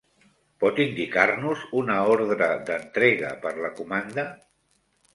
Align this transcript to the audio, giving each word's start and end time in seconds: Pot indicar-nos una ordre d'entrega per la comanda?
Pot 0.63 0.79
indicar-nos 0.85 1.67
una 1.83 1.99
ordre 2.15 2.39
d'entrega 2.65 3.33
per 3.47 3.55
la 3.63 3.75
comanda? 3.83 4.29